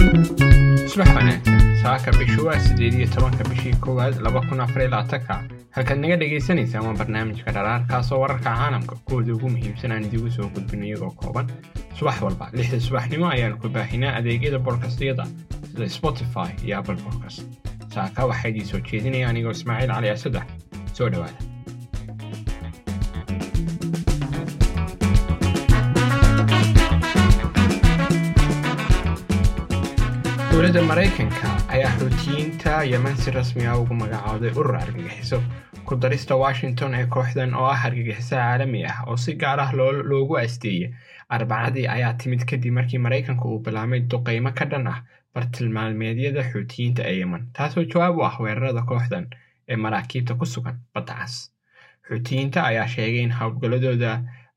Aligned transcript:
subax 0.00 1.08
wanaagsan 1.16 1.60
saaka 1.82 2.10
bishu 2.18 2.46
waa 2.46 2.58
sideed 2.66 2.94
iyo 2.94 3.06
tobanka 3.14 3.44
bishii 3.48 3.74
koowaad 3.84 4.14
laba 4.24 4.40
kun 4.48 4.60
afar 4.64 4.82
iyo 4.82 4.90
labaatanka 4.90 5.34
halkaad 5.76 5.98
naga 6.02 6.16
dhagaysanaysaan 6.22 6.86
waa 6.86 6.94
barnaamijka 7.00 7.52
dharaarkaasoo 7.56 8.20
wararka 8.22 8.50
caalamka 8.56 8.94
kuwooda 9.04 9.34
ugu 9.34 9.48
muhiimsan 9.54 9.92
aan 9.92 10.04
idigu 10.08 10.30
soo 10.30 10.48
gudbin 10.54 10.84
iyagoo 10.84 11.10
kooban. 11.20 11.46
Subax 11.98 12.22
walba 12.22 12.48
lixda 12.52 12.80
subaxnimo 12.80 13.28
ayaanu 13.34 13.56
ku 13.62 13.68
baahinaa 13.68 14.14
adeegyada 14.20 14.58
bodkastyada 14.58 15.26
sida 15.72 15.88
spotify 15.88 16.48
iyo 16.64 16.78
apple 16.78 16.96
bodcast 17.04 17.44
saaka 17.94 18.26
waxaa 18.30 18.48
idii 18.52 18.64
soo 18.72 18.80
jeedinaya 18.90 19.28
anigoo 19.28 19.50
ismaaciil 19.58 19.92
cali 19.94 20.08
asadex 20.16 20.46
soo 20.96 21.08
dhowaada 21.12 21.38
dowladda 30.50 30.82
maraykanka 30.90 31.48
ayaa 31.74 31.92
xuutiyiinta 31.98 32.72
yeman 32.92 33.16
si 33.16 33.30
rasmi 33.30 33.66
ah 33.66 33.76
ugu 33.80 33.94
magacooday 33.94 34.52
urur 34.60 34.76
argagixiso 34.76 35.38
ku 35.86 35.96
darista 36.02 36.34
washington 36.44 36.94
ee 36.94 37.06
kooxdan 37.14 37.54
oo 37.54 37.66
ah 37.74 37.80
argagixiso 37.88 38.36
caalami 38.36 38.80
ah 38.92 38.98
oo 39.08 39.16
si 39.16 39.34
gaar 39.42 39.60
ah 39.64 39.70
loogu 40.10 40.34
asteeyay 40.44 40.90
arbacadii 41.36 41.86
ayaa 41.96 42.12
timid 42.22 42.42
kadib 42.50 42.72
markii 42.78 42.98
maraykanku 43.06 43.48
uu 43.48 43.58
bilaamay 43.66 44.00
duqaymo 44.10 44.52
ka 44.58 44.64
dhan 44.72 44.86
ah 44.92 44.98
bartilmaameedyada 45.34 46.42
xuutiyiinta 46.52 47.02
ee 47.10 47.16
yeman 47.20 47.46
taasoo 47.56 47.84
jawaab 47.92 48.16
u 48.18 48.24
ah 48.30 48.36
weerarada 48.44 48.82
kooxdan 48.90 49.26
ee 49.68 49.76
maraakiibta 49.76 50.34
ku 50.34 50.46
sugan 50.46 50.76
badda 50.94 51.14
cas. 51.20 51.34
Xuutiyiinta 52.08 52.64
ayaa 52.70 52.88
sheegay 52.94 53.22
in 53.26 53.32
howlgalladooda 53.38 54.12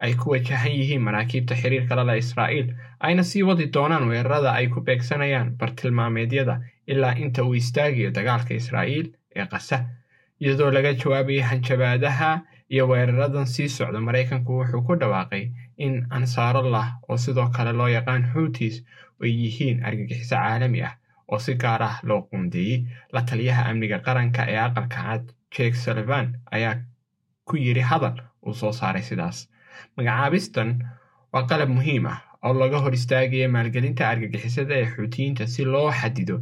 ay 0.05 0.13
ku 0.19 0.31
wajahan 0.33 0.71
yihiin 0.79 1.01
maraakiibta 1.07 1.55
xiriirka 1.61 1.95
lala 1.99 2.15
israa'iil 2.23 2.69
ayna 3.07 3.23
sii 3.23 3.43
wadi 3.49 3.65
doonaan 3.75 4.07
weerarada 4.11 4.51
ay 4.59 4.67
ku 4.73 4.81
beegsanayaan 4.87 5.51
bartilmaameedyada 5.59 6.55
ilaa 6.87 7.13
inta 7.23 7.43
uu 7.43 7.53
istaagayo 7.61 8.11
dagaalka 8.17 8.53
israa'iil 8.61 9.07
ee 9.35 9.45
qasa 9.53 9.77
iyadoo 10.41 10.71
laga 10.77 10.91
jawaabayay 11.01 11.45
hanjabaadaha 11.51 12.31
iyo 12.73 12.87
weeraradan 12.91 13.45
sii 13.53 13.69
socda 13.77 13.99
maraykanku 14.07 14.51
wuxuu 14.59 14.81
ku 14.87 14.95
dhawaaqay 15.01 15.43
in 15.85 15.93
ansaarallah 16.17 16.87
oo 17.09 17.17
sidoo 17.25 17.47
kale 17.55 17.71
loo 17.79 17.87
yaqaan 17.97 18.23
xuutis 18.33 18.75
ay 19.23 19.31
yihiin 19.41 19.83
argagixiso 19.87 20.35
caalami 20.35 20.81
ah 20.89 20.93
oo 21.31 21.39
si 21.45 21.53
gaar 21.63 21.81
ah 21.83 21.95
loo 22.03 22.21
quundeeyey. 22.29 22.79
La 23.13 23.21
taliyaha 23.21 23.61
amniga 23.69 23.99
qaranka 24.05 24.41
ee 24.53 24.57
aqalka 24.67 24.99
cad 25.07 25.23
jek 25.55 25.75
sullivan 25.83 26.27
ayaa 26.55 26.75
ku 27.47 27.55
yidhi 27.65 27.81
hadal 27.91 28.17
uu 28.45 28.53
soo 28.61 28.71
saaray 28.79 29.01
sidaas 29.09 29.37
magacaabistan 29.97 30.69
waa 31.33 31.43
qalab 31.49 31.69
muhiim 31.77 32.05
ah 32.13 32.19
oo 32.45 32.53
laga 32.61 32.77
hor 32.83 32.93
istaagaya 32.99 33.47
maalgelinta 33.55 34.09
argagixisada 34.11 34.73
ee 34.81 34.87
xuutiyiinta 34.95 35.43
si 35.53 35.61
loo 35.73 35.89
xadido 35.99 36.35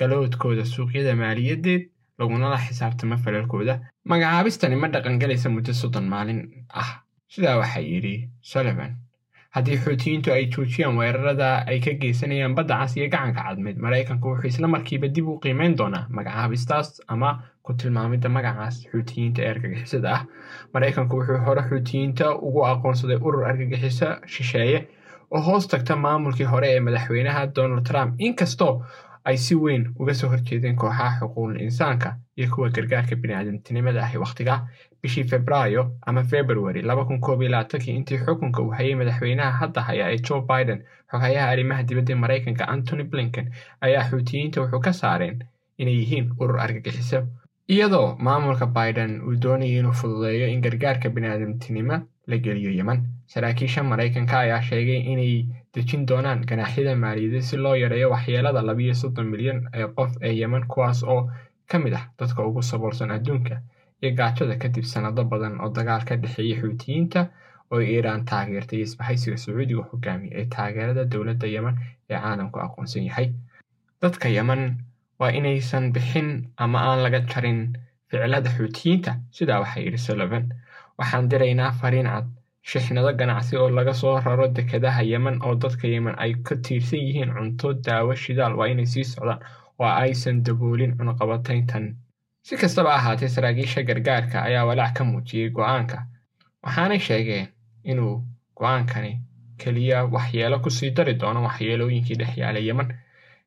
galoodkooda 0.00 0.64
suuqyada 0.74 1.12
maaliyadeed 1.22 1.82
laguna 2.18 2.46
la 2.54 2.58
xisaabtamo 2.66 3.16
falalkooda 3.24 3.74
magacaabistani 4.10 4.76
ma 4.82 4.88
dhaqangalaysa 4.94 5.48
muddo 5.56 5.72
soddon 5.82 6.06
maalin 6.14 6.40
ah. 6.82 6.92
Sidaa 7.34 7.56
waxaa 7.62 7.82
yidhi 7.92 8.14
sullivan 8.50 8.92
haddii 9.56 9.76
xuutiyiintu 9.84 10.32
ay 10.36 10.46
joojiyaan 10.54 10.96
weerarada 11.00 11.50
ay 11.72 11.78
ka 11.84 11.92
geysanayaan 12.02 12.54
badda 12.58 12.78
cas 12.80 12.96
iyo 12.96 13.08
gacanka 13.14 13.42
cadmeed 13.48 13.78
maraykanku 13.86 14.28
wuxuu 14.32 14.48
isla 14.52 14.68
markiiba 14.74 15.08
dib 15.18 15.28
u 15.28 15.38
qiimeyn 15.44 15.76
doonaa 15.80 16.06
magacaabistaas 16.18 16.90
ama 17.14 17.30
ku 17.62 17.72
tilmaamidda 17.82 18.28
magacaas 18.36 18.76
xuutiyiinta 18.90 19.42
ee 19.42 19.50
argagixisada 19.54 20.10
ah. 20.16 20.22
Maraykanku 20.74 21.16
wuxuu 21.18 21.38
hore 21.46 21.62
xuutiyiinta 21.70 22.26
ugu 22.46 22.60
aqoonsaday 22.72 23.18
urur 23.26 23.44
argagixiso 23.50 24.08
shisheeye 24.34 24.78
oo 25.30 25.40
hoos 25.48 25.66
tagta 25.72 25.96
maamulkii 25.96 26.46
hore 26.52 26.68
ee 26.74 26.80
madaxweynaha 26.80 27.46
donald 27.56 27.84
trump. 27.90 28.14
Inkastoo 28.18 28.84
ay 29.28 29.36
si 29.44 29.54
weyn 29.62 29.84
uga 30.00 30.14
soo 30.14 30.28
horjeedeen 30.32 30.76
kooxaha 30.80 31.18
xuquuqul 31.20 31.54
insaanka 31.66 32.08
iyo 32.38 32.46
kuwa 32.54 32.68
gargaarka 32.76 33.16
biniaadamtinimada 33.22 34.00
ahi 34.06 34.18
wakhtiga 34.24 34.54
bishii 35.02 35.24
febraayo 35.30 35.82
ama 36.08 36.22
februari 36.32 36.82
intii 37.98 38.18
xukunka 38.26 38.62
uu 38.62 38.70
hayay 38.78 38.94
madaxweynaha 39.00 39.52
hadda 39.60 39.80
haya 39.88 40.10
ee 40.12 40.18
joe 40.26 40.40
biden 40.50 40.80
xogayaha 41.10 41.48
arrimaha 41.52 41.82
dibadda 41.88 42.16
maraykanka 42.16 42.68
antony 42.74 43.04
blinken 43.04 43.46
ayaa 43.80 44.04
xuutiyiinta 44.10 44.60
wuxuu 44.62 44.80
ka 44.86 44.92
saareen 44.92 45.36
inay 45.78 45.94
yihiin 46.00 46.26
urur 46.40 46.58
argagixiso 46.64 47.20
iyadoo 47.74 48.08
maamulka 48.26 48.66
biden 48.76 49.12
uu 49.26 49.34
doonayay 49.44 49.78
inuu 49.80 49.92
fududeeyo 50.00 50.46
in 50.54 50.60
gargaarka 50.66 51.10
biniaadamtinimo 51.14 51.96
la 52.30 52.36
geliyo 52.44 52.70
yeman 52.78 53.00
saraakiisha 53.32 53.82
maraykanka 53.90 54.38
ayaa 54.40 54.62
sheegay 54.68 55.00
inay 55.12 55.34
dejin 55.74 56.06
doonaan 56.10 56.44
ganaaxyada 56.50 56.94
maaliyadeed 57.04 57.42
si 57.48 57.56
loo 57.64 57.74
yareeyo 57.82 58.10
waxyeelada 58.14 58.62
labiyo 58.68 58.94
soddon 59.02 59.26
milyan 59.32 59.58
ee 59.78 59.86
qof 59.96 60.12
ee 60.26 60.32
yeman 60.40 60.66
kuwaas 60.72 61.02
oo 61.14 61.22
ka 61.70 61.78
mid 61.84 61.94
ah 61.98 62.04
dadka 62.18 62.46
ugu 62.48 62.62
saboolsan 62.70 63.10
adduunka 63.16 63.60
iyo 64.02 64.10
gaajada 64.18 64.56
kadib 64.62 64.84
sannado 64.92 65.24
badan 65.32 65.60
oo 65.60 65.68
dagaal 65.78 66.04
ka 66.08 66.16
dhexeeyay 66.22 66.60
xuutiyiinta 66.60 67.20
oo 67.72 67.80
iiraan 67.80 68.24
taageertay 68.30 68.80
isbahaysiga 68.86 69.36
sacuudiga 69.44 69.82
hogaamiya 69.90 70.38
ee 70.40 70.46
taageerada 70.56 71.04
dowladda 71.12 71.46
yeman 71.54 71.74
ee 72.10 72.18
caalamku 72.22 72.58
aqoonsan 72.66 73.04
yahay. 73.08 73.28
Dadka 74.02 74.28
yeman 74.28 74.62
waa 75.20 75.30
inaysan 75.38 75.92
bixin 75.94 76.28
ama 76.56 76.78
aan 76.88 77.02
laga 77.04 77.20
jarin 77.32 77.60
ficilada 78.08 78.50
xuutiyiinta 78.56 79.10
sidaa 79.36 79.60
waxaa 79.62 79.82
yidhi 79.86 79.98
sullivan. 80.06 80.44
Waxaan 80.98 81.28
diraynaa 81.30 81.72
fariin 81.80 82.06
cad 82.12 82.26
shixnado 82.70 83.12
ganacsi 83.20 83.56
oo 83.56 83.68
laga 83.78 83.92
soo 84.00 84.14
raro 84.24 84.46
dekedaha 84.56 85.02
yeman 85.12 85.36
oo 85.46 85.54
dadka 85.62 85.86
yeman 85.88 86.14
ay 86.18 86.32
ka 86.46 86.54
tiirsan 86.64 86.98
yihiin 87.06 87.32
cunto 87.36 87.72
daawo 87.84 88.14
shidaal. 88.14 88.54
Waa 88.58 88.66
inay 88.72 88.86
sii 88.86 89.04
socdaan 89.04 89.40
oo 89.78 89.88
aysan 90.02 90.42
daboolin 90.44 90.96
cunaqabatayntan. 90.98 91.84
Si 92.46 92.56
kastaba 92.56 92.94
ahaatee 92.94 93.28
saraakiisha 93.28 93.82
gargaarka 93.88 94.42
ayaa 94.48 94.64
walaac 94.68 94.94
ka 94.96 95.04
muujiyey 95.04 95.50
go'aanka. 95.56 95.96
Waxaanay 96.64 96.98
sheegeen 96.98 97.48
inuu 97.84 98.14
go'aankani 98.58 99.12
keliya 99.60 100.04
waxyeelo 100.14 100.58
ku 100.64 100.70
sii 100.70 100.90
dari 100.96 101.14
doono 101.20 101.42
waxyeelooyinkii 101.46 102.16
dhex 102.20 102.36
yaalla 102.42 102.58
yeman 102.68 102.88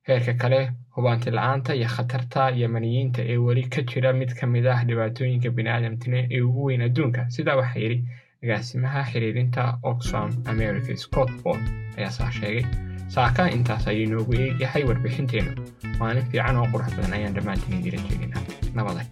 heerka 0.08 0.34
kale 0.42 0.60
hubaanti 0.96 1.32
la'aanta 1.38 1.74
iyo 1.80 1.88
khatarta 1.96 2.50
yemaniyiinta 2.62 3.22
ee 3.34 3.38
weli 3.46 3.64
ka 3.74 3.82
jira 3.92 4.14
mid 4.14 4.32
ka 4.40 4.48
mid 4.48 4.66
ah 4.74 4.80
dhibaatooyinka 4.90 5.50
biniaadamtine 5.58 6.20
ee 6.32 6.42
ugu 6.42 6.66
weyn 6.70 6.82
adduunka. 6.88 7.26
Sidaa 7.36 7.56
waxaa 7.62 7.82
yidhi 7.86 7.98
agaasimaha 8.44 9.04
xiriirinta 9.12 9.64
oxfam 9.92 10.30
america 10.54 10.96
scott 11.06 11.32
ford 11.44 11.64
ayaa 11.98 12.12
saa 12.20 12.32
sheegay. 12.40 12.66
Saaka 13.16 13.48
intaas 13.56 13.88
ayuu 13.88 14.10
noogu 14.14 14.34
eegyahay 14.44 14.84
warbixinteennu 14.90 15.54
maalin 16.00 16.26
fiican 16.32 16.58
oo 16.62 16.68
qurux 16.74 16.90
badan 16.98 17.14
ayaan 17.20 17.34
dhammaantiin 17.38 17.80
idila 17.80 18.02
jeedinaa. 18.10 18.44
Nabaday 18.76 19.06